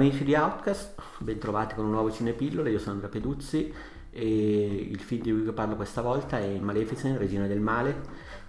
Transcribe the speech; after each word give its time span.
Amici 0.00 0.24
di 0.24 0.34
Outcast, 0.34 0.98
bentrovati 1.18 1.74
con 1.74 1.84
un 1.84 1.90
nuovo 1.90 2.10
Cinepillole, 2.10 2.70
io 2.70 2.78
sono 2.78 2.92
Andrea 2.92 3.10
Peduzzi 3.10 3.70
e 4.10 4.66
il 4.90 4.98
film 4.98 5.20
di 5.20 5.30
cui 5.30 5.52
parlo 5.52 5.76
questa 5.76 6.00
volta 6.00 6.38
è 6.38 6.58
Maleficent, 6.58 7.18
Regina 7.18 7.46
del 7.46 7.60
Male, 7.60 8.00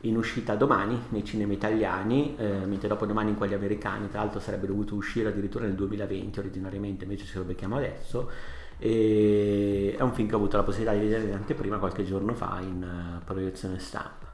in 0.01 0.15
uscita 0.15 0.55
domani 0.55 0.97
nei 1.09 1.25
cinema 1.25 1.51
italiani, 1.51 2.37
eh, 2.37 2.65
mentre 2.65 2.87
dopo 2.87 3.05
domani 3.05 3.31
in 3.31 3.35
quelli 3.35 3.53
americani, 3.53 4.07
tra 4.07 4.21
l'altro 4.21 4.39
sarebbe 4.39 4.65
dovuto 4.65 4.95
uscire 4.95 5.27
addirittura 5.27 5.65
nel 5.65 5.75
2020 5.75 6.39
originariamente, 6.39 7.03
invece 7.03 7.25
ce 7.25 7.39
lo 7.39 7.43
becchiamo 7.43 7.75
adesso. 7.75 8.31
E 8.77 9.93
è 9.97 10.01
un 10.01 10.13
film 10.13 10.29
che 10.29 10.35
ho 10.35 10.37
avuto 10.37 10.55
la 10.55 10.63
possibilità 10.63 10.95
di 10.97 11.03
vedere 11.05 11.23
in 11.25 11.33
anteprima 11.33 11.79
qualche 11.79 12.05
giorno 12.05 12.33
fa 12.33 12.59
in 12.61 13.19
uh, 13.19 13.25
proiezione 13.25 13.77
stampa. 13.77 14.30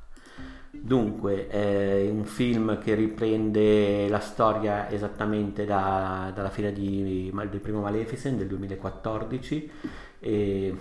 Dunque, 0.81 1.47
è 1.47 2.07
un 2.09 2.25
film 2.25 2.77
che 2.79 2.93
riprende 2.93 4.07
la 4.07 4.19
storia 4.19 4.89
esattamente 4.89 5.65
da, 5.65 6.31
dalla 6.33 6.49
fine 6.49 6.71
di, 6.71 7.31
del 7.33 7.59
primo 7.59 7.81
Maleficent 7.81 8.37
del 8.37 8.47
2014 8.47 9.71
e 10.19 10.75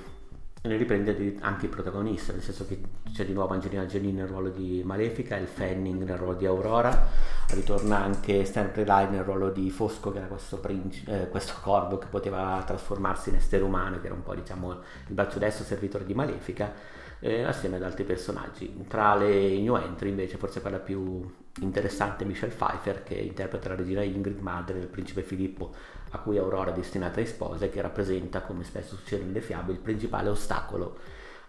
ne 0.67 0.77
riprende 0.77 1.37
anche 1.41 1.67
il 1.67 1.71
protagonista, 1.71 2.33
nel 2.33 2.43
senso 2.43 2.67
che 2.67 2.81
c'è 3.13 3.25
di 3.25 3.33
nuovo 3.33 3.55
Angelina 3.55 3.87
Jolie 3.87 4.13
nel 4.13 4.27
ruolo 4.27 4.51
di 4.51 4.83
Malefica, 4.85 5.37
il 5.37 5.47
Fanning 5.47 6.03
nel 6.03 6.17
ruolo 6.17 6.35
di 6.35 6.47
Aurora, 6.47 7.09
ritorna 7.51 8.03
anche 8.03 8.45
Stanley 8.45 8.85
Rai 8.85 9.11
nel 9.11 9.23
ruolo 9.23 9.51
di 9.51 9.71
Fosco, 9.71 10.11
che 10.11 10.19
era 10.19 10.27
questo, 10.27 10.59
principe, 10.59 11.23
eh, 11.23 11.29
questo 11.29 11.55
corvo 11.63 11.99
che 11.99 12.07
poteva 12.09 12.63
trasformarsi 12.67 13.31
in 13.31 13.37
essere 13.37 13.63
umano, 13.63 14.01
che 14.01 14.07
era 14.07 14.15
un 14.15 14.23
po' 14.23 14.35
diciamo 14.35 14.73
il 14.73 15.15
braccio 15.15 15.39
destro 15.39 15.65
servitore 15.65 16.05
di 16.05 16.15
Malefica, 16.15 16.73
eh, 17.21 17.43
assieme 17.43 17.77
ad 17.77 17.83
altri 17.83 18.05
personaggi. 18.05 18.85
Tra 18.87 19.15
le 19.15 19.59
new 19.59 19.77
entry 19.77 20.11
invece 20.11 20.37
forse 20.37 20.61
quella 20.61 20.79
più 20.79 21.29
interessante 21.61 22.25
è 22.25 22.27
Michelle 22.27 22.53
Pfeiffer, 22.53 23.03
che 23.03 23.15
interpreta 23.15 23.69
la 23.69 23.77
regina 23.77 24.03
Ingrid, 24.03 24.41
madre 24.41 24.79
del 24.79 24.89
principe 24.89 25.23
Filippo, 25.23 25.75
a 26.11 26.19
cui 26.19 26.39
Aurora 26.39 26.73
è 26.73 26.75
destinata 26.75 27.21
in 27.21 27.27
sposa 27.27 27.65
e 27.65 27.71
che 27.71 27.81
rappresenta, 27.81 28.43
come 28.43 28.65
spesso 28.65 28.97
succede 28.97 29.25
nelle 29.25 29.41
fiabe, 29.41 29.73
il 29.73 29.79
principale 29.79 30.29
ostacolo 30.29 30.99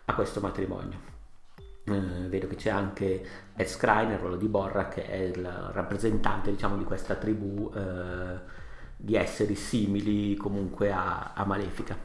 a 0.05 0.13
questo 0.13 0.39
matrimonio. 0.39 1.15
Eh, 1.83 2.27
vedo 2.27 2.47
che 2.47 2.55
c'è 2.55 2.69
anche 2.69 3.25
Ed 3.55 3.65
Skrein 3.65 4.09
nel 4.09 4.17
ruolo 4.17 4.35
di 4.35 4.49
Borra 4.49 4.89
che 4.89 5.05
è 5.05 5.15
il 5.15 5.69
rappresentante 5.71 6.51
diciamo, 6.51 6.75
di 6.75 6.83
questa 6.83 7.15
tribù 7.15 7.71
eh, 7.73 8.39
di 8.97 9.15
esseri 9.15 9.55
simili 9.55 10.35
comunque 10.35 10.91
a, 10.91 11.31
a, 11.33 11.45
Malefica 11.45 11.97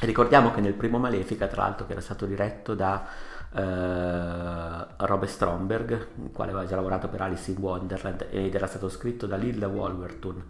ricordiamo 0.00 0.50
che 0.50 0.60
nel 0.60 0.74
primo 0.74 0.98
Malefica 0.98 1.46
tra 1.46 1.62
l'altro 1.62 1.86
che 1.86 1.92
era 1.92 2.00
stato 2.00 2.26
diretto 2.26 2.74
da 2.74 3.06
eh, 3.54 4.86
Robert 4.96 5.30
Stromberg 5.30 6.06
il 6.22 6.30
quale 6.32 6.52
aveva 6.52 6.66
già 6.66 6.76
lavorato 6.76 7.08
per 7.08 7.22
Alice 7.22 7.50
in 7.50 7.58
Wonderland 7.58 8.26
ed 8.30 8.54
era 8.54 8.66
stato 8.66 8.88
scritto 8.88 9.26
da 9.26 9.36
Lilla 9.36 9.68
Wolverton 9.68 10.44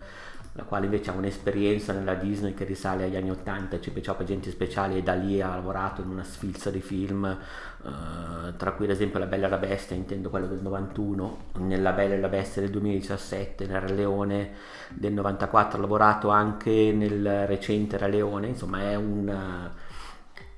la 0.59 0.65
quale 0.65 0.87
invece 0.87 1.11
ha 1.11 1.15
un'esperienza 1.15 1.93
nella 1.93 2.15
Disney 2.15 2.53
che 2.53 2.65
risale 2.65 3.05
agli 3.05 3.15
anni 3.15 3.31
80, 3.31 3.79
Chip 3.79 4.05
Chop 4.05 4.21
Agenti 4.21 4.51
Speciali 4.51 4.97
e 4.97 5.03
da 5.05 5.15
lì 5.15 5.41
ha 5.41 5.55
lavorato 5.55 6.03
in 6.03 6.09
una 6.09 6.25
sfilza 6.25 6.69
di 6.69 6.81
film, 6.81 7.25
eh, 7.25 8.57
tra 8.57 8.73
cui 8.73 8.87
ad 8.87 8.91
esempio 8.91 9.21
La 9.21 9.27
Bella 9.27 9.47
e 9.47 9.51
la 9.51 9.59
Bestia, 9.59 9.95
intendo 9.95 10.31
quello 10.31 10.49
del 10.49 10.61
91, 10.61 11.39
nella 11.59 11.93
Bella 11.93 12.15
e 12.15 12.19
la 12.19 12.29
Bestia 12.29 12.61
del 12.61 12.73
2017, 12.73 13.67
nel 13.67 13.81
Re 13.83 13.95
Leone 13.95 14.51
del 14.89 15.13
94, 15.13 15.79
ha 15.79 15.81
lavorato 15.81 16.29
anche 16.31 16.93
nel 16.93 17.47
recente 17.47 17.97
Re 17.97 18.09
Leone, 18.09 18.49
insomma 18.49 18.81
è 18.81 18.97
un 18.97 19.71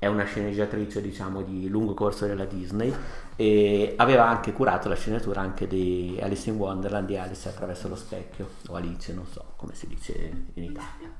è 0.01 0.07
una 0.07 0.25
sceneggiatrice 0.25 1.03
diciamo 1.03 1.43
di 1.43 1.69
lungo 1.69 1.93
corso 1.93 2.27
della 2.27 2.47
Disney 2.47 2.91
e 3.37 3.93
aveva 3.99 4.27
anche 4.27 4.51
curato 4.55 4.89
la 4.89 4.95
sceneggiatura 4.95 5.43
anche 5.43 5.67
di 5.69 6.19
Alice 6.23 6.49
in 6.49 6.57
Wonderland 6.57 7.07
di 7.07 7.19
Alice 7.19 7.47
attraverso 7.47 7.87
lo 7.87 7.97
specchio 7.97 8.49
o 8.69 8.77
Alice 8.77 9.13
non 9.13 9.27
so 9.27 9.53
come 9.57 9.75
si 9.75 9.87
dice 9.87 10.15
in 10.55 10.63
Italia 10.65 11.20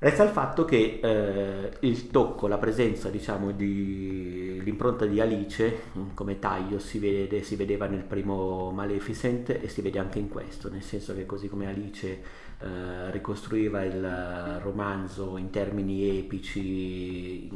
Resta 0.00 0.22
il 0.22 0.30
fatto 0.30 0.64
che 0.64 1.00
eh, 1.02 1.72
il 1.80 2.10
tocco, 2.10 2.46
la 2.46 2.58
presenza, 2.58 3.08
diciamo, 3.10 3.50
di 3.50 4.60
l'impronta 4.62 5.06
di 5.06 5.20
Alice 5.20 5.86
come 6.14 6.38
taglio 6.38 6.78
si, 6.78 6.98
vede, 6.98 7.42
si 7.42 7.56
vedeva 7.56 7.86
nel 7.86 8.02
primo 8.02 8.70
Maleficent 8.70 9.48
e 9.50 9.66
si 9.68 9.80
vede 9.80 9.98
anche 9.98 10.20
in 10.20 10.28
questo, 10.28 10.70
nel 10.70 10.82
senso 10.82 11.14
che 11.14 11.26
così 11.26 11.48
come 11.48 11.66
Alice 11.66 12.06
eh, 12.06 13.10
ricostruiva 13.10 13.82
il 13.82 14.60
romanzo 14.62 15.36
in 15.36 15.50
termini 15.50 16.18
epici, 16.18 17.50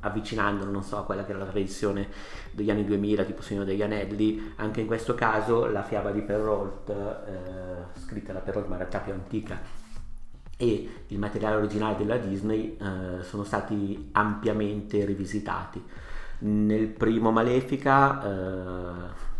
avvicinandolo, 0.00 0.70
non 0.70 0.82
so, 0.82 0.96
a 0.96 1.04
quella 1.04 1.24
che 1.24 1.32
era 1.32 1.40
la 1.40 1.50
tradizione 1.50 2.08
degli 2.52 2.70
anni 2.70 2.84
2000, 2.84 3.24
tipo 3.24 3.42
Signore 3.42 3.66
degli 3.66 3.82
Anelli, 3.82 4.52
anche 4.56 4.80
in 4.80 4.86
questo 4.86 5.14
caso 5.14 5.66
la 5.66 5.82
fiaba 5.82 6.12
di 6.12 6.22
Perrault, 6.22 6.88
eh, 6.88 8.00
scritta 8.00 8.32
da 8.32 8.38
Perrault 8.38 8.68
ma 8.68 8.74
in 8.74 8.78
realtà 8.78 9.00
più 9.00 9.12
antica, 9.12 9.82
e 10.56 11.04
il 11.08 11.18
materiale 11.18 11.56
originale 11.56 11.96
della 11.96 12.16
Disney 12.16 12.76
eh, 12.76 13.22
sono 13.22 13.44
stati 13.44 14.10
ampiamente 14.12 15.04
rivisitati. 15.04 15.82
Nel 16.38 16.88
primo 16.88 17.30
Malefica 17.30 18.24
eh, 18.24 19.32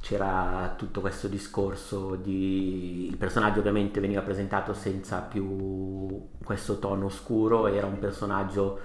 c'era 0.00 0.74
tutto 0.76 1.00
questo 1.00 1.26
discorso 1.26 2.14
di 2.14 3.08
il 3.08 3.16
personaggio 3.16 3.58
ovviamente 3.58 4.00
veniva 4.00 4.22
presentato 4.22 4.72
senza 4.72 5.20
più 5.20 6.28
questo 6.44 6.78
tono 6.78 7.06
oscuro, 7.06 7.66
era 7.66 7.86
un 7.86 7.98
personaggio 7.98 8.78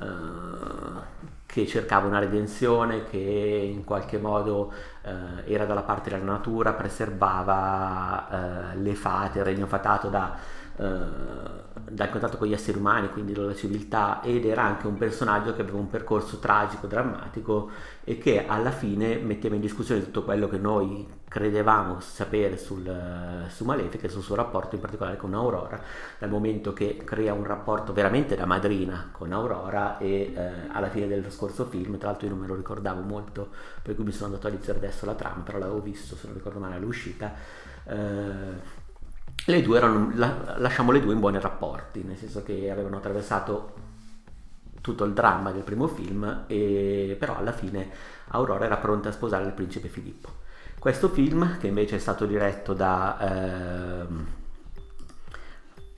eh, 0.00 1.12
che 1.46 1.66
cercava 1.66 2.08
una 2.08 2.18
redenzione, 2.18 3.04
che 3.04 3.70
in 3.72 3.84
qualche 3.84 4.18
modo 4.18 4.72
eh, 5.02 5.52
era 5.52 5.64
dalla 5.64 5.82
parte 5.82 6.10
della 6.10 6.24
natura, 6.24 6.72
preservava 6.72 8.72
eh, 8.72 8.76
le 8.78 8.94
fate, 8.96 9.38
il 9.38 9.44
regno 9.44 9.66
fatato 9.66 10.08
da 10.08 10.36
dal 10.76 12.10
contatto 12.10 12.36
con 12.36 12.48
gli 12.48 12.52
esseri 12.52 12.78
umani, 12.78 13.08
quindi 13.10 13.32
dalla 13.32 13.54
civiltà, 13.54 14.20
ed 14.22 14.44
era 14.44 14.62
anche 14.62 14.86
un 14.86 14.96
personaggio 14.96 15.54
che 15.54 15.62
aveva 15.62 15.78
un 15.78 15.88
percorso 15.88 16.38
tragico, 16.38 16.86
drammatico 16.86 17.70
e 18.02 18.18
che 18.18 18.46
alla 18.46 18.70
fine 18.70 19.16
metteva 19.16 19.54
in 19.54 19.60
discussione 19.60 20.02
tutto 20.02 20.24
quello 20.24 20.48
che 20.48 20.58
noi 20.58 21.06
credevamo 21.28 21.98
sapere 21.98 22.56
sul, 22.56 23.46
su 23.48 23.64
Malefica 23.64 24.06
e 24.06 24.08
sul 24.08 24.22
suo 24.22 24.36
rapporto 24.36 24.76
in 24.76 24.80
particolare 24.80 25.16
con 25.16 25.34
Aurora, 25.34 25.80
dal 26.18 26.30
momento 26.30 26.72
che 26.72 27.00
crea 27.04 27.32
un 27.32 27.44
rapporto 27.44 27.92
veramente 27.92 28.36
da 28.36 28.46
madrina 28.46 29.08
con 29.10 29.32
Aurora 29.32 29.98
e 29.98 30.32
eh, 30.34 30.50
alla 30.70 30.88
fine 30.90 31.08
del 31.08 31.30
scorso 31.30 31.64
film, 31.64 31.98
tra 31.98 32.10
l'altro 32.10 32.26
io 32.26 32.34
non 32.34 32.42
me 32.42 32.48
lo 32.48 32.54
ricordavo 32.54 33.00
molto, 33.00 33.48
per 33.82 33.94
cui 33.94 34.04
mi 34.04 34.12
sono 34.12 34.26
andato 34.26 34.46
a 34.46 34.50
leggere 34.50 34.78
adesso 34.78 35.06
la 35.06 35.14
trama, 35.14 35.42
però 35.42 35.58
l'avevo 35.58 35.80
visto, 35.80 36.14
se 36.14 36.26
non 36.26 36.36
ricordo 36.36 36.60
male, 36.60 36.76
all'uscita. 36.76 37.32
Eh, 37.86 38.82
le 39.46 39.62
due 39.62 39.76
erano, 39.76 40.10
la, 40.14 40.56
lasciamo 40.58 40.92
le 40.92 41.00
due 41.00 41.12
in 41.12 41.20
buoni 41.20 41.38
rapporti, 41.40 42.02
nel 42.02 42.16
senso 42.16 42.42
che 42.42 42.70
avevano 42.70 42.96
attraversato 42.96 43.74
tutto 44.80 45.04
il 45.04 45.12
dramma 45.12 45.50
del 45.50 45.62
primo 45.62 45.86
film, 45.86 46.44
e, 46.46 47.16
però 47.18 47.36
alla 47.36 47.52
fine 47.52 47.90
Aurora 48.28 48.64
era 48.64 48.76
pronta 48.76 49.08
a 49.08 49.12
sposare 49.12 49.44
il 49.44 49.52
principe 49.52 49.88
Filippo. 49.88 50.42
Questo 50.78 51.08
film, 51.08 51.58
che 51.58 51.66
invece 51.66 51.96
è 51.96 51.98
stato 51.98 52.26
diretto 52.26 52.74
da, 52.74 53.18
eh, 53.18 54.06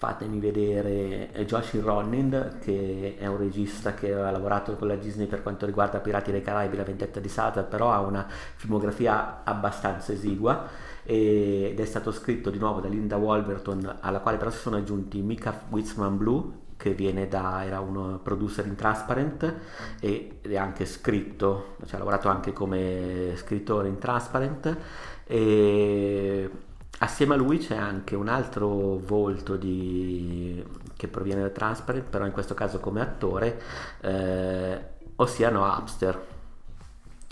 fatemi 0.07 0.39
vedere, 0.39 1.31
Josh 1.47 1.81
Ronin, 1.83 2.59
che 2.61 3.17
è 3.19 3.27
un 3.27 3.39
regista 3.39 3.93
che 3.95 4.15
ha 4.15 4.31
lavorato 4.31 4.77
con 4.77 4.87
la 4.87 4.95
Disney 4.95 5.27
per 5.27 5.43
quanto 5.43 5.67
riguarda 5.67 5.99
Pirati 5.99 6.31
dei 6.31 6.43
Caraibi, 6.43 6.77
la 6.77 6.85
vendetta 6.85 7.19
di 7.19 7.29
Sata, 7.29 7.65
però 7.65 7.91
ha 7.91 8.01
una 8.01 8.25
filmografia 8.29 9.43
abbastanza 9.43 10.13
esigua 10.13 10.69
ed 11.03 11.79
è 11.79 11.85
stato 11.85 12.13
scritto 12.13 12.51
di 12.51 12.59
nuovo 12.59 12.81
da 12.81 12.89
Linda 12.89 13.17
Wolverton 13.17 13.99
alla 14.01 14.21
quale 14.21 14.37
però 14.37 14.51
si 14.51 14.59
sono 14.59 14.77
aggiunti 14.77 15.23
Mika 15.23 15.63
Witzman 15.71 16.17
Blue 16.17 16.45
che 16.77 16.95
viene 16.95 17.27
da, 17.27 17.65
era 17.65 17.81
un 17.81 18.21
producer 18.23 18.67
in 18.67 18.77
Transparent 18.77 19.55
ed 19.99 20.39
è 20.43 20.57
anche 20.57 20.85
scritto, 20.85 21.77
cioè 21.85 21.97
ha 21.97 21.99
lavorato 21.99 22.29
anche 22.29 22.53
come 22.53 23.33
scrittore 23.37 23.89
in 23.89 23.99
Transparent 23.99 24.77
e 25.25 26.51
assieme 26.99 27.35
a 27.35 27.37
lui 27.37 27.59
c'è 27.59 27.77
anche 27.77 28.15
un 28.15 28.29
altro 28.29 28.99
volto 28.99 29.57
di, 29.57 30.65
che 30.97 31.09
proviene 31.09 31.43
da 31.43 31.51
Transparent, 31.51 32.09
però 32.09 32.25
in 32.25 32.33
questo 32.33 32.55
caso 32.55 32.81
come 32.81 33.01
attore, 33.01 33.61
eh, 34.01 34.81
ossia 35.17 35.51
Noah 35.51 35.77
Upster 35.79 36.35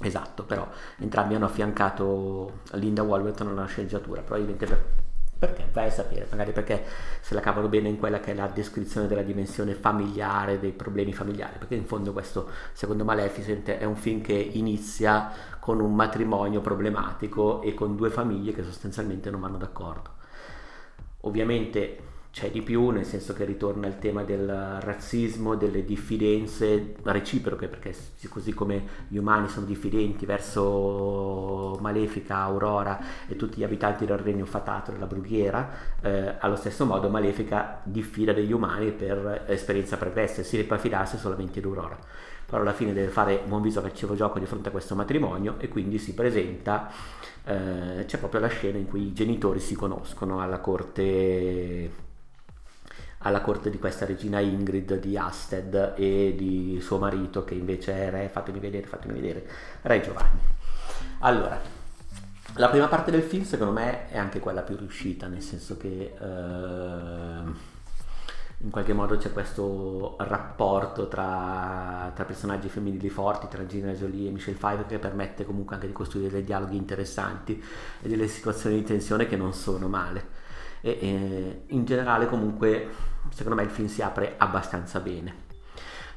Esatto, 0.02 0.42
però 0.42 0.68
entrambi 0.98 1.34
hanno 1.34 1.44
affiancato 1.44 2.60
Linda 2.72 3.02
Wolverton 3.02 3.46
nella 3.48 3.66
sceneggiatura, 3.66 4.22
probabilmente 4.22 4.66
per, 4.66 4.84
perché? 5.38 5.68
Vai 5.72 5.88
a 5.88 5.90
sapere, 5.90 6.26
magari 6.30 6.52
perché 6.52 6.84
se 7.20 7.34
la 7.34 7.40
cavano 7.40 7.68
bene 7.68 7.88
in 7.88 7.98
quella 7.98 8.20
che 8.20 8.32
è 8.32 8.34
la 8.34 8.46
descrizione 8.46 9.06
della 9.06 9.22
dimensione 9.22 9.74
familiare, 9.74 10.58
dei 10.58 10.72
problemi 10.72 11.12
familiari, 11.12 11.58
perché 11.58 11.74
in 11.74 11.86
fondo 11.86 12.12
questo, 12.12 12.50
secondo 12.72 13.04
Maleficent, 13.04 13.70
è 13.70 13.84
un 13.84 13.96
film 13.96 14.20
che 14.20 14.32
inizia 14.32 15.30
con 15.60 15.80
un 15.80 15.94
matrimonio 15.94 16.60
problematico 16.60 17.62
e 17.62 17.74
con 17.74 17.96
due 17.96 18.10
famiglie 18.10 18.52
che 18.52 18.62
sostanzialmente 18.62 19.30
non 19.30 19.40
vanno 19.40 19.58
d'accordo. 19.58 20.10
Ovviamente 21.20 22.12
c'è 22.34 22.50
di 22.50 22.62
più, 22.62 22.90
nel 22.90 23.04
senso 23.04 23.32
che 23.32 23.44
ritorna 23.44 23.86
il 23.86 24.00
tema 24.00 24.24
del 24.24 24.80
razzismo, 24.80 25.54
delle 25.54 25.84
diffidenze 25.84 26.96
reciproche, 27.04 27.68
perché 27.68 27.94
così 28.28 28.52
come 28.52 28.82
gli 29.06 29.18
umani 29.18 29.48
sono 29.48 29.64
diffidenti 29.64 30.26
verso 30.26 31.78
Malefica, 31.80 32.38
Aurora 32.38 32.98
e 33.28 33.36
tutti 33.36 33.58
gli 33.58 33.62
abitanti 33.62 34.04
del 34.04 34.18
regno 34.18 34.46
fatato 34.46 34.90
della 34.90 35.06
brughiera, 35.06 35.70
eh, 36.00 36.34
allo 36.40 36.56
stesso 36.56 36.84
modo 36.84 37.08
Malefica 37.08 37.80
diffida 37.84 38.32
degli 38.32 38.52
umani 38.52 38.90
per 38.90 39.44
esperienza 39.46 39.96
pregressa 39.96 40.40
e 40.40 40.44
si 40.44 40.60
può 40.64 40.76
fidarsi 40.76 41.16
solamente 41.16 41.60
di 41.60 41.66
Aurora. 41.68 41.96
Però 42.46 42.60
alla 42.60 42.72
fine 42.72 42.92
deve 42.92 43.12
fare 43.12 43.44
buon 43.46 43.62
viso 43.62 43.80
cattivo 43.80 44.16
gioco 44.16 44.40
di 44.40 44.46
fronte 44.46 44.70
a 44.70 44.72
questo 44.72 44.96
matrimonio 44.96 45.54
e 45.58 45.68
quindi 45.68 45.98
si 45.98 46.14
presenta, 46.14 46.90
eh, 47.44 48.04
c'è 48.04 48.18
proprio 48.18 48.40
la 48.40 48.48
scena 48.48 48.76
in 48.76 48.88
cui 48.88 49.06
i 49.06 49.12
genitori 49.12 49.60
si 49.60 49.76
conoscono 49.76 50.40
alla 50.40 50.58
corte 50.58 52.02
alla 53.24 53.40
corte 53.40 53.70
di 53.70 53.78
questa 53.78 54.04
regina 54.04 54.38
Ingrid 54.38 54.98
di 54.98 55.16
Asted 55.16 55.94
e 55.96 56.34
di 56.36 56.78
suo 56.80 56.98
marito 56.98 57.44
che 57.44 57.54
invece 57.54 57.92
è 57.94 58.10
re, 58.10 58.28
fatemi 58.28 58.58
vedere, 58.58 58.86
fatemi 58.86 59.14
vedere, 59.14 59.46
re 59.82 60.00
Giovanni. 60.02 60.40
Allora, 61.20 61.58
la 62.56 62.68
prima 62.68 62.86
parte 62.86 63.10
del 63.10 63.22
film 63.22 63.44
secondo 63.44 63.72
me 63.72 64.08
è 64.08 64.18
anche 64.18 64.40
quella 64.40 64.60
più 64.60 64.76
riuscita, 64.76 65.26
nel 65.26 65.40
senso 65.40 65.78
che 65.78 66.14
eh, 66.18 67.72
in 68.58 68.70
qualche 68.70 68.92
modo 68.92 69.16
c'è 69.16 69.32
questo 69.32 70.16
rapporto 70.18 71.08
tra, 71.08 72.12
tra, 72.14 72.24
personaggi 72.26 72.68
femminili 72.68 73.08
forti, 73.08 73.48
tra 73.48 73.64
Gina 73.64 73.92
Jolie 73.92 74.28
e 74.28 74.32
Michelle 74.32 74.58
Pfeiffer 74.58 74.86
che 74.86 74.98
permette 74.98 75.46
comunque 75.46 75.76
anche 75.76 75.86
di 75.86 75.94
costruire 75.94 76.30
dei 76.30 76.44
dialoghi 76.44 76.76
interessanti 76.76 77.62
e 78.02 78.06
delle 78.08 78.28
situazioni 78.28 78.76
di 78.76 78.84
tensione 78.84 79.26
che 79.26 79.36
non 79.36 79.54
sono 79.54 79.88
male. 79.88 80.43
E, 80.84 80.98
e 81.00 81.62
in 81.68 81.86
generale 81.86 82.26
comunque 82.26 82.88
secondo 83.30 83.56
me 83.56 83.64
il 83.64 83.70
film 83.70 83.88
si 83.88 84.02
apre 84.02 84.34
abbastanza 84.36 85.00
bene. 85.00 85.42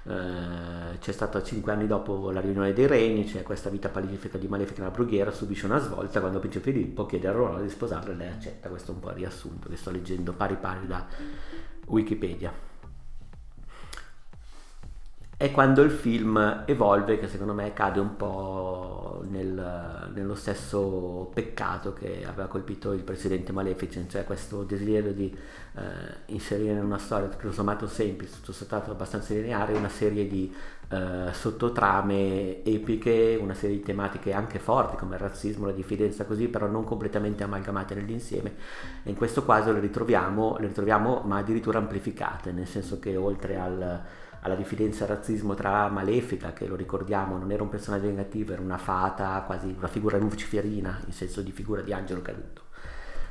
Uh, 0.03 0.97
c'è 0.99 1.11
stato 1.11 1.41
cinque 1.41 1.73
anni 1.73 1.85
dopo 1.85 2.31
la 2.31 2.39
riunione 2.39 2.71
dei 2.71 2.87
regni, 2.87 3.25
c'è 3.25 3.43
questa 3.43 3.69
vita 3.69 3.89
pacifica 3.89 4.37
di 4.37 4.47
Malefica 4.47 4.79
nella 4.79 4.93
brughiera, 4.93 5.31
subisce 5.31 5.65
una 5.65 5.79
svolta 5.79 6.21
quando 6.21 6.39
Principe 6.39 6.71
Filippo 6.71 7.05
chiede 7.05 7.27
a 7.27 7.31
Aurora 7.31 7.61
di 7.61 7.69
sposarla 7.69 8.13
e 8.13 8.15
lei 8.15 8.29
accetta, 8.29 8.69
questo 8.69 8.91
è 8.91 8.93
un 8.93 9.01
po' 9.01 9.09
il 9.09 9.15
riassunto 9.15 9.67
che 9.67 9.75
sto 9.75 9.91
leggendo 9.91 10.31
pari 10.31 10.55
pari 10.55 10.87
da 10.87 11.05
Wikipedia 11.87 12.67
è 15.37 15.51
quando 15.51 15.83
il 15.83 15.91
film 15.91 16.63
evolve 16.65 17.19
che 17.19 17.27
secondo 17.27 17.53
me 17.53 17.71
cade 17.71 17.99
un 17.99 18.15
po' 18.15 18.96
nel, 19.29 20.11
nello 20.13 20.35
stesso 20.35 21.29
peccato 21.33 21.93
che 21.93 22.23
aveva 22.25 22.47
colpito 22.47 22.91
il 22.93 23.03
presidente 23.03 23.51
Maleficent, 23.51 24.09
cioè 24.09 24.23
questo 24.23 24.63
desiderio 24.63 25.13
di 25.13 25.35
eh, 25.75 25.81
inserire 26.27 26.73
in 26.73 26.83
una 26.83 26.97
storia 26.97 27.27
tutto 27.27 27.51
sommato 27.51 27.87
semplice, 27.87 28.35
tutto 28.35 28.51
sommato 28.51 28.91
abbastanza 28.91 29.33
lineare, 29.33 29.73
una 29.73 29.89
serie 29.89 30.27
di 30.27 30.53
eh, 30.89 31.33
sottotrame 31.33 32.63
epiche, 32.63 33.37
una 33.41 33.53
serie 33.53 33.77
di 33.77 33.83
tematiche 33.83 34.33
anche 34.33 34.59
forti 34.59 34.95
come 34.95 35.15
il 35.15 35.21
razzismo, 35.21 35.65
la 35.65 35.71
diffidenza 35.71 36.25
così, 36.25 36.47
però 36.47 36.67
non 36.67 36.83
completamente 36.83 37.43
amalgamate 37.43 37.95
nell'insieme. 37.95 38.55
E 39.03 39.09
in 39.09 39.15
questo 39.15 39.45
caso 39.45 39.71
le 39.71 39.79
ritroviamo, 39.79 40.57
le 40.59 40.67
ritroviamo 40.67 41.23
ma 41.25 41.37
addirittura 41.37 41.77
amplificate, 41.77 42.51
nel 42.51 42.67
senso 42.67 42.99
che 42.99 43.15
oltre 43.15 43.57
al 43.57 44.01
alla 44.47 44.55
diffidenza 44.55 45.03
al 45.03 45.11
razzismo 45.11 45.53
tra 45.53 45.87
Malefica, 45.89 46.53
che 46.53 46.65
lo 46.67 46.75
ricordiamo 46.75 47.37
non 47.37 47.51
era 47.51 47.63
un 47.63 47.69
personaggio 47.69 48.07
negativo, 48.07 48.53
era 48.53 48.61
una 48.61 48.77
fata, 48.77 49.43
quasi 49.45 49.73
una 49.77 49.87
figura 49.87 50.17
luciferina, 50.17 50.99
in 51.05 51.13
senso 51.13 51.41
di 51.41 51.51
figura 51.51 51.81
di 51.81 51.93
angelo 51.93 52.21
caduto. 52.21 52.61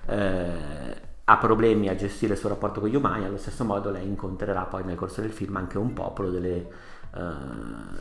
Eh, 0.07 1.15
ha 1.29 1.39
problemi 1.39 1.89
a 1.89 1.97
gestire 1.97 2.35
il 2.35 2.39
suo 2.39 2.51
rapporto 2.51 2.79
con 2.79 2.89
gli 2.89 2.95
umani, 2.95 3.25
allo 3.25 3.37
stesso 3.37 3.65
modo 3.65 3.91
lei 3.91 4.07
incontrerà 4.07 4.63
poi 4.63 4.85
nel 4.85 4.95
corso 4.95 5.23
del 5.23 5.33
film 5.33 5.57
anche 5.57 5.77
un 5.77 5.93
popolo 5.93 6.31
delle, 6.31 6.69
uh, 7.15 7.21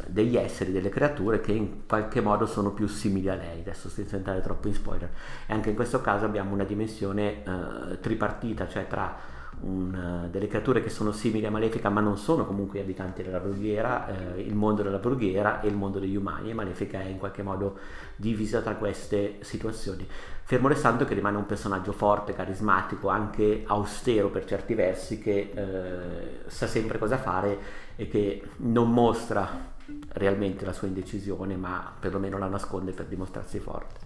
degli 0.06 0.38
esseri, 0.38 0.72
delle 0.72 0.90
creature 0.90 1.42
che 1.42 1.52
in 1.52 1.88
qualche 1.88 2.22
modo 2.22 2.46
sono 2.46 2.72
più 2.72 2.86
simili 2.86 3.28
a 3.30 3.34
lei, 3.34 3.62
adesso 3.62 3.90
senza 3.90 4.16
entrare 4.16 4.42
troppo 4.42 4.68
in 4.68 4.76
spoiler. 4.76 5.10
E 5.48 5.54
anche 5.54 5.70
in 5.70 5.76
questo 5.76 6.02
caso 6.02 6.26
abbiamo 6.26 6.54
una 6.54 6.66
dimensione 6.66 7.42
uh, 7.48 8.00
tripartita, 8.00 8.68
cioè 8.68 8.86
tra 8.86 9.18
un, 9.62 10.28
delle 10.30 10.48
creature 10.48 10.82
che 10.82 10.90
sono 10.90 11.12
simili 11.12 11.46
a 11.46 11.52
Malefica 11.52 11.90
ma 11.90 12.02
non 12.02 12.18
sono 12.18 12.46
comunque 12.46 12.80
abitanti 12.80 13.24
della 13.24 13.40
brughiera, 13.40 14.36
eh, 14.36 14.42
il 14.42 14.56
mondo 14.56 14.84
della 14.84 14.98
brughiera 14.98 15.62
e 15.62 15.68
il 15.68 15.76
mondo 15.76 16.00
degli 16.00 16.16
umani 16.16 16.50
e 16.50 16.54
Malefica 16.54 17.00
è 17.00 17.06
in 17.06 17.18
qualche 17.18 17.44
modo 17.44 17.78
divisa 18.16 18.62
tra 18.62 18.76
queste 18.76 19.38
situazioni. 19.42 20.08
Fermo 20.44 20.68
restando 20.68 21.06
che 21.06 21.16
rimane 21.16 21.38
un 21.38 21.46
personaggio 21.46 21.92
forte, 21.92 22.34
carismatico, 22.34 23.10
anche 23.10 23.64
austero 23.66 24.30
per 24.30 24.46
certi 24.46 24.76
versi, 24.76 25.20
che 25.20 25.52
eh, 25.54 26.50
sa 26.50 26.68
sempre 26.68 27.00
cosa 27.00 27.18
fare 27.18 27.58
e 27.96 28.08
che 28.08 28.44
non 28.58 28.92
mostra 28.92 29.74
realmente 30.10 30.66
la 30.66 30.74
sua 30.74 30.88
indecisione 30.88 31.56
ma 31.56 31.94
perlomeno 32.00 32.38
la 32.38 32.48
nasconde 32.48 32.92
per 32.92 33.06
dimostrarsi 33.06 33.60
forte. 33.60 34.00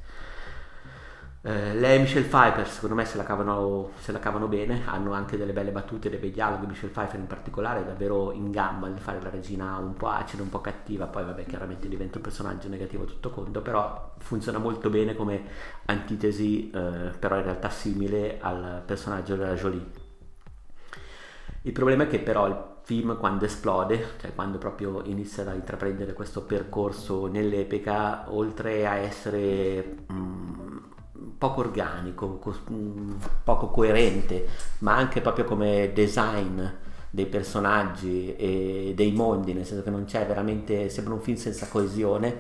Eh, 1.41 1.74
lei 1.75 1.95
e 1.97 2.00
Michelle 2.01 2.25
Pfeiffer 2.25 2.68
secondo 2.68 2.95
me 2.95 3.06
se 3.06 3.15
la, 3.15 3.24
cavano, 3.24 3.91
se 4.00 4.12
la, 4.12 4.19
cavano, 4.19 4.47
bene, 4.47 4.81
hanno 4.86 5.13
anche 5.13 5.38
delle 5.38 5.53
belle 5.53 5.71
battute, 5.71 6.09
dei 6.09 6.19
bei 6.19 6.31
dialoghi, 6.31 6.65
Michelle 6.65 6.91
Pfeiffer 6.91 7.18
in 7.18 7.27
particolare 7.27 7.80
è 7.80 7.86
davvero 7.86 8.33
in 8.33 8.51
gamba 8.51 8.88
nel 8.88 9.00
fare 9.00 9.21
la 9.21 9.30
regina 9.30 9.77
un 9.77 9.94
po' 9.94 10.09
acida, 10.09 10.44
un 10.44 10.50
po' 10.50 10.59
cattiva, 10.59 11.07
poi 11.07 11.24
vabbè 11.24 11.45
chiaramente 11.45 11.88
diventa 11.88 12.18
un 12.18 12.24
personaggio 12.24 12.68
negativo 12.68 13.06
tutto 13.06 13.30
conto, 13.30 13.62
però 13.62 14.15
funziona 14.18 14.57
molto 14.57 14.89
bene 14.89 15.15
come 15.15 15.44
antitesi, 15.86 16.69
eh, 16.71 17.12
però 17.18 17.38
in 17.38 17.44
realtà 17.44 17.69
simile 17.69 18.38
al 18.41 18.83
personaggio 18.86 19.38
della 19.38 19.53
Jolie. 19.56 20.07
Il 21.62 21.71
problema 21.71 22.03
è 22.03 22.07
che 22.07 22.19
però 22.19 22.47
il 22.47 22.57
film 22.83 23.18
quando 23.18 23.45
esplode, 23.45 24.15
cioè 24.19 24.33
quando 24.36 24.57
proprio 24.57 25.03
inizia 25.06 25.50
a 25.50 25.53
intraprendere 25.53 26.13
questo 26.13 26.41
percorso 26.44 27.27
nell'epica, 27.27 28.25
oltre 28.33 28.86
a 28.86 28.95
essere... 28.95 29.97
Mm, 30.12 30.69
poco 31.39 31.62
organico, 31.62 32.39
poco 33.45 33.69
coerente, 33.69 34.45
ma 34.80 34.95
anche 34.95 35.21
proprio 35.21 35.45
come 35.45 35.91
design 35.94 36.62
dei 37.12 37.25
personaggi 37.25 38.36
e 38.36 38.91
dei 38.93 39.12
mondi, 39.13 39.53
nel 39.53 39.65
senso 39.65 39.81
che 39.81 39.89
non 39.89 40.03
c'è 40.03 40.27
veramente, 40.27 40.89
sembra 40.89 41.13
un 41.13 41.22
film 41.22 41.38
senza 41.38 41.67
coesione, 41.67 42.36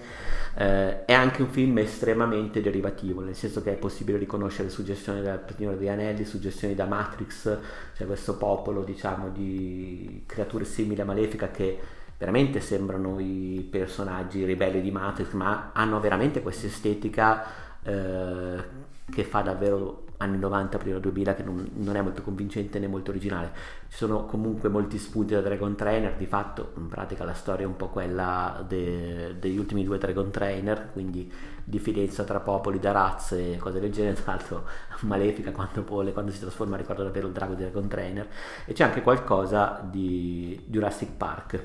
eh, 0.55 1.05
è 1.05 1.13
anche 1.13 1.41
un 1.41 1.47
film 1.47 1.77
estremamente 1.77 2.61
derivativo, 2.61 3.21
nel 3.21 3.35
senso 3.35 3.63
che 3.63 3.71
è 3.71 3.77
possibile 3.77 4.17
riconoscere 4.17 4.69
suggestioni 4.69 5.21
dal 5.21 5.43
Signore 5.55 5.77
degli 5.77 5.87
Anelli, 5.87 6.25
suggestioni 6.25 6.75
da 6.75 6.85
Matrix, 6.85 7.57
cioè 7.95 8.05
questo 8.05 8.35
popolo 8.35 8.83
diciamo 8.83 9.29
di 9.29 10.23
creature 10.25 10.65
simili 10.65 11.01
a 11.01 11.05
Malefica 11.05 11.49
che 11.49 11.79
veramente 12.17 12.59
sembrano 12.59 13.17
i 13.17 13.65
personaggi 13.71 14.43
ribelli 14.43 14.81
di 14.81 14.91
Matrix, 14.91 15.31
ma 15.31 15.71
hanno 15.73 16.01
veramente 16.01 16.41
questa 16.41 16.67
estetica 16.67 17.68
eh, 17.83 18.63
che 19.11 19.23
fa 19.23 19.41
davvero 19.41 20.05
anni 20.21 20.37
90 20.37 20.77
prima 20.77 20.99
2000 20.99 21.33
che 21.33 21.43
non, 21.43 21.69
non, 21.75 21.95
è 21.95 22.01
molto 22.01 22.21
convincente 22.21 22.77
né 22.79 22.87
molto 22.87 23.11
originale. 23.11 23.51
Ci 23.87 23.97
sono 23.97 24.25
comunque 24.25 24.69
molti 24.69 24.97
spunti 24.97 25.33
da 25.33 25.41
Dragon 25.41 25.75
Trainer 25.75 26.15
di 26.15 26.25
fatto 26.25 26.73
in 26.77 26.87
pratica 26.87 27.23
la 27.23 27.33
storia 27.33 27.65
è 27.65 27.67
un 27.67 27.77
po' 27.77 27.87
quella 27.87 28.63
de, 28.67 29.37
degli 29.39 29.57
ultimi 29.57 29.83
due 29.83 29.97
Dragon 29.97 30.29
Trainer 30.29 30.89
quindi 30.91 31.31
diffidenza 31.63 32.23
tra 32.23 32.39
popoli 32.39 32.79
da 32.79 32.91
razze 32.91 33.53
e 33.53 33.57
cose 33.57 33.79
del 33.79 33.91
genere 33.91 34.15
tra 34.21 34.33
l'altro 34.33 34.67
malefica 35.01 35.51
quando, 35.51 35.83
vuole, 35.83 36.11
quando 36.11 36.31
si 36.31 36.39
trasforma 36.39 36.75
ricorda 36.75 37.03
davvero 37.03 37.27
il 37.27 37.33
drago 37.33 37.53
di 37.53 37.63
Dragon 37.63 37.87
Trainer. 37.87 38.27
E 38.65 38.73
c'è 38.73 38.83
anche 38.83 39.01
qualcosa 39.01 39.81
di 39.89 40.65
Jurassic 40.67 41.11
Park. 41.15 41.63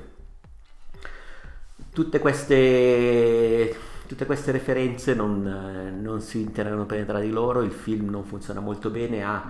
Tutte 1.91 2.19
queste 2.19 3.93
tutte 4.05 4.25
queste 4.25 4.51
referenze 4.51 5.13
non, 5.13 5.45
eh, 5.45 5.89
non 5.91 6.21
si 6.21 6.41
integrano 6.41 6.83
bene 6.85 7.05
tra 7.05 7.19
di 7.19 7.29
loro, 7.29 7.61
il 7.61 7.71
film 7.71 8.09
non 8.09 8.23
funziona 8.23 8.59
molto 8.59 8.89
bene, 8.89 9.23
ha, 9.23 9.49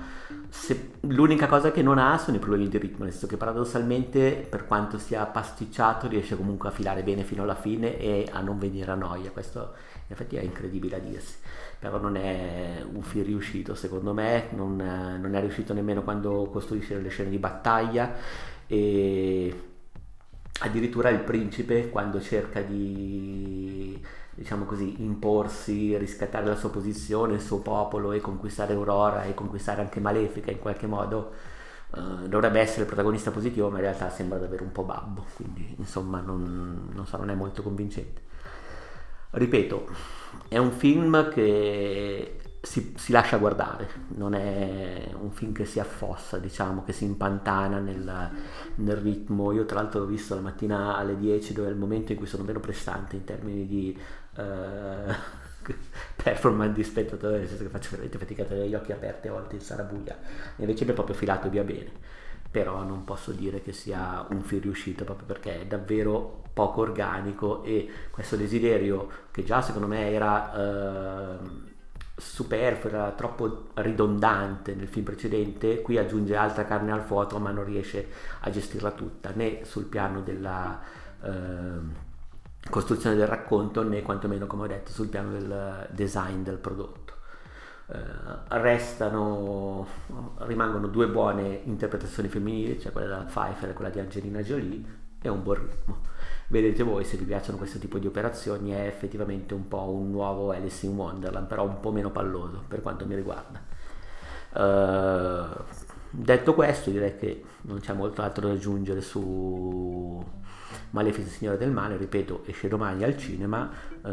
se, 0.49 0.91
l'unica 1.01 1.47
cosa 1.47 1.71
che 1.71 1.81
non 1.81 1.97
ha 1.97 2.17
sono 2.17 2.37
i 2.37 2.39
problemi 2.39 2.67
di 2.67 2.77
ritmo, 2.77 3.03
nel 3.03 3.11
senso 3.11 3.27
che 3.27 3.37
paradossalmente 3.37 4.45
per 4.49 4.65
quanto 4.65 4.97
sia 4.97 5.25
pasticciato 5.25 6.07
riesce 6.07 6.35
comunque 6.35 6.69
a 6.69 6.71
filare 6.71 7.03
bene 7.03 7.23
fino 7.23 7.43
alla 7.43 7.55
fine 7.55 7.97
e 7.97 8.27
a 8.31 8.41
non 8.41 8.57
venire 8.57 8.91
a 8.91 8.95
noia, 8.95 9.31
questo 9.31 9.73
in 10.07 10.13
effetti 10.13 10.35
è 10.35 10.41
incredibile 10.41 10.97
a 10.97 10.99
dirsi, 10.99 11.35
però 11.79 11.99
non 11.99 12.15
è 12.15 12.83
un 12.91 13.01
film 13.01 13.25
riuscito 13.25 13.75
secondo 13.75 14.13
me, 14.13 14.47
non, 14.51 14.75
non 14.75 15.35
è 15.35 15.39
riuscito 15.39 15.73
nemmeno 15.73 16.03
quando 16.03 16.49
costruisce 16.51 16.99
le 16.99 17.09
scene 17.09 17.29
di 17.29 17.37
battaglia. 17.37 18.13
E 18.67 19.73
addirittura 20.59 21.09
il 21.09 21.19
principe 21.19 21.89
quando 21.89 22.21
cerca 22.21 22.61
di 22.61 24.01
diciamo 24.35 24.65
così, 24.65 25.01
imporsi, 25.01 25.97
riscattare 25.97 26.45
la 26.45 26.55
sua 26.55 26.69
posizione, 26.69 27.35
il 27.35 27.41
suo 27.41 27.59
popolo 27.59 28.11
e 28.11 28.19
conquistare 28.19 28.73
Aurora 28.73 29.23
e 29.23 29.33
conquistare 29.33 29.81
anche 29.81 29.99
Malefica 29.99 30.51
in 30.51 30.59
qualche 30.59 30.87
modo, 30.87 31.31
uh, 31.91 32.27
dovrebbe 32.27 32.59
essere 32.59 32.81
il 32.81 32.87
protagonista 32.87 33.31
positivo, 33.31 33.69
ma 33.69 33.77
in 33.77 33.83
realtà 33.83 34.09
sembra 34.09 34.37
davvero 34.37 34.63
un 34.63 34.71
po' 34.71 34.83
babbo, 34.83 35.25
quindi 35.35 35.75
insomma 35.77 36.19
non, 36.19 36.89
non 36.93 37.07
so, 37.07 37.17
non 37.17 37.29
è 37.29 37.35
molto 37.35 37.63
convincente. 37.63 38.21
Ripeto, 39.31 39.87
è 40.49 40.57
un 40.57 40.71
film 40.71 41.29
che 41.29 42.37
si, 42.61 42.93
si, 42.97 43.11
lascia 43.11 43.37
guardare, 43.37 43.87
non 44.15 44.33
è 44.33 45.09
un 45.19 45.31
film 45.31 45.53
che 45.53 45.65
si 45.65 45.79
affossa, 45.79 46.37
diciamo, 46.37 46.83
che 46.83 46.93
si 46.93 47.05
impantana 47.05 47.79
nel, 47.79 48.31
nel, 48.75 48.95
ritmo. 48.97 49.51
Io 49.51 49.65
tra 49.65 49.81
l'altro 49.81 50.01
l'ho 50.01 50.05
visto 50.05 50.35
la 50.35 50.41
mattina 50.41 50.95
alle 50.95 51.17
10, 51.17 51.53
dove 51.53 51.67
è 51.67 51.71
il 51.71 51.77
momento 51.77 52.11
in 52.11 52.17
cui 52.17 52.27
sono 52.27 52.43
meno 52.43 52.59
prestante 52.59 53.15
in 53.15 53.23
termini 53.23 53.65
di 53.65 53.97
uh, 54.35 55.13
performance 56.15 56.73
di 56.73 56.83
spettatore, 56.83 57.39
nel 57.39 57.47
senso 57.47 57.63
che 57.63 57.69
faccio 57.69 57.89
veramente 57.91 58.17
fatica 58.17 58.43
a 58.43 58.45
tenere 58.45 58.67
gli 58.67 58.75
occhi 58.75 58.91
aperti 58.91 59.27
a 59.27 59.31
volte 59.31 59.55
in 59.55 59.61
sala 59.61 59.83
buia. 59.83 60.17
Invece 60.57 60.85
mi 60.85 60.91
è 60.91 60.93
proprio 60.93 61.15
filato 61.15 61.49
via 61.49 61.63
bene. 61.63 61.91
Però 62.49 62.83
non 62.83 63.03
posso 63.03 63.31
dire 63.31 63.61
che 63.61 63.73
sia 63.73 64.25
un 64.29 64.41
film 64.41 64.61
riuscito 64.61 65.03
proprio 65.03 65.27
perché 65.27 65.61
è 65.61 65.65
davvero 65.65 66.43
poco 66.53 66.81
organico 66.81 67.63
e 67.63 67.89
questo 68.11 68.37
desiderio 68.37 69.09
che 69.31 69.43
già 69.43 69.61
secondo 69.61 69.87
me 69.87 70.11
era... 70.11 71.39
Uh, 71.41 71.73
superfluo, 72.17 72.91
era 72.91 73.11
troppo 73.11 73.67
ridondante 73.75 74.73
nel 74.73 74.87
film 74.87 75.05
precedente, 75.05 75.81
qui 75.81 75.97
aggiunge 75.97 76.35
altra 76.35 76.63
carne 76.63 76.91
al 76.91 77.01
fuoco 77.01 77.39
ma 77.39 77.51
non 77.51 77.65
riesce 77.65 78.07
a 78.39 78.49
gestirla 78.49 78.91
tutta, 78.91 79.31
né 79.33 79.65
sul 79.65 79.85
piano 79.85 80.21
della 80.21 80.79
eh, 81.21 82.03
costruzione 82.69 83.15
del 83.15 83.27
racconto 83.27 83.83
né 83.83 84.01
quantomeno, 84.01 84.47
come 84.47 84.63
ho 84.63 84.67
detto, 84.67 84.91
sul 84.91 85.07
piano 85.07 85.31
del 85.31 85.87
design 85.91 86.43
del 86.43 86.57
prodotto. 86.57 87.13
Eh, 87.87 87.97
restano, 88.59 89.87
rimangono 90.39 90.87
due 90.87 91.07
buone 91.07 91.61
interpretazioni 91.65 92.29
femminili, 92.29 92.79
cioè 92.79 92.91
quella 92.91 93.07
della 93.07 93.23
Pfeiffer 93.23 93.69
e 93.69 93.73
quella 93.73 93.91
di 93.91 93.99
Angelina 93.99 94.41
Jolie, 94.41 94.83
e 95.21 95.29
un 95.29 95.43
buon 95.43 95.55
ritmo 95.55 95.97
vedete 96.47 96.83
voi 96.83 97.03
se 97.03 97.17
vi 97.17 97.25
piacciono 97.25 97.57
questo 97.57 97.79
tipo 97.79 97.97
di 97.97 98.07
operazioni 98.07 98.71
è 98.71 98.85
effettivamente 98.85 99.53
un 99.53 99.67
po' 99.67 99.89
un 99.89 100.11
nuovo 100.11 100.51
Alice 100.51 100.85
in 100.85 100.95
Wonderland 100.95 101.47
però 101.47 101.65
un 101.65 101.79
po' 101.79 101.91
meno 101.91 102.11
palloso 102.11 102.63
per 102.67 102.81
quanto 102.81 103.05
mi 103.05 103.15
riguarda 103.15 103.63
uh, 104.53 105.63
detto 106.11 106.53
questo 106.53 106.91
direi 106.91 107.17
che 107.17 107.43
non 107.61 107.79
c'è 107.79 107.93
molto 107.93 108.21
altro 108.21 108.47
da 108.47 108.53
aggiungere 108.53 109.01
su 109.01 110.23
Malefice 110.91 111.29
Signore 111.29 111.57
del 111.57 111.71
Male 111.71 111.97
ripeto 111.97 112.43
esce 112.45 112.67
domani 112.67 113.03
al 113.03 113.17
cinema 113.17 113.69
uh, 114.01 114.11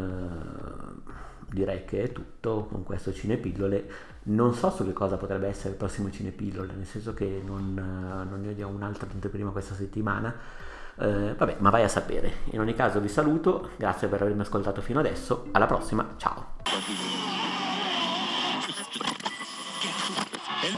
direi 1.49 1.85
che 1.85 2.03
è 2.03 2.11
tutto 2.11 2.67
con 2.69 2.83
questo 2.83 3.13
Cinepillole 3.13 3.89
non 4.23 4.53
so 4.53 4.69
su 4.69 4.85
che 4.85 4.93
cosa 4.93 5.17
potrebbe 5.17 5.47
essere 5.47 5.69
il 5.69 5.75
prossimo 5.75 6.09
Cinepillole 6.09 6.73
nel 6.73 6.85
senso 6.85 7.13
che 7.13 7.41
non, 7.45 7.73
non 7.73 8.41
ne 8.41 8.63
ho 8.63 8.67
un'altra 8.67 9.07
prima 9.29 9.51
questa 9.51 9.75
settimana 9.75 10.35
eh, 10.95 11.33
vabbè, 11.35 11.57
ma 11.59 11.69
vai 11.69 11.83
a 11.83 11.87
sapere. 11.87 12.31
In 12.51 12.59
ogni 12.59 12.75
caso 12.75 12.99
vi 12.99 13.07
saluto, 13.07 13.69
grazie 13.77 14.07
per 14.07 14.21
avermi 14.21 14.41
ascoltato 14.41 14.81
fino 14.81 14.99
adesso, 14.99 15.47
alla 15.51 15.65
prossima, 15.65 16.13
ciao. 16.17 16.53